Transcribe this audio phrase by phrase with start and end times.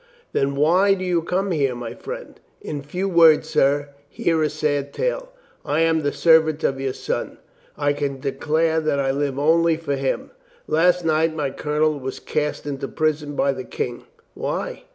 [0.33, 4.93] "Then why do you come here, my friend?" "In few words, sir, hear a sad
[4.93, 5.31] tale.
[5.63, 7.37] I am the servant of your son.
[7.77, 10.31] I can declare that I live only for him.
[10.65, 14.03] Last night my colonel was cast into prison by the King.
[14.33, 14.85] Why?